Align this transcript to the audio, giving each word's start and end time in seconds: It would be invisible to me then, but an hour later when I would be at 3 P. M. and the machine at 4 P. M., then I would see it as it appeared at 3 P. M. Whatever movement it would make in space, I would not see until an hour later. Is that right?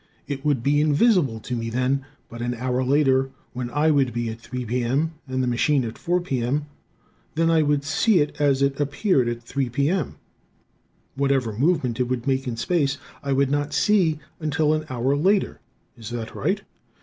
It 0.25 0.43
would 0.43 0.63
be 0.63 0.81
invisible 0.81 1.39
to 1.41 1.55
me 1.55 1.69
then, 1.69 2.03
but 2.27 2.41
an 2.41 2.55
hour 2.55 2.83
later 2.83 3.29
when 3.53 3.69
I 3.69 3.91
would 3.91 4.11
be 4.13 4.29
at 4.31 4.39
3 4.41 4.65
P. 4.65 4.83
M. 4.83 5.13
and 5.27 5.43
the 5.43 5.47
machine 5.47 5.83
at 5.85 5.95
4 5.95 6.19
P. 6.21 6.41
M., 6.41 6.65
then 7.35 7.51
I 7.51 7.61
would 7.61 7.83
see 7.83 8.17
it 8.17 8.35
as 8.41 8.63
it 8.63 8.79
appeared 8.79 9.27
at 9.29 9.43
3 9.43 9.69
P. 9.69 9.91
M. 9.91 10.15
Whatever 11.13 11.53
movement 11.53 11.99
it 11.99 12.09
would 12.09 12.25
make 12.25 12.47
in 12.47 12.57
space, 12.57 12.97
I 13.21 13.31
would 13.31 13.51
not 13.51 13.73
see 13.75 14.17
until 14.39 14.73
an 14.73 14.85
hour 14.89 15.15
later. 15.15 15.59
Is 15.95 16.09
that 16.09 16.33
right? 16.33 16.63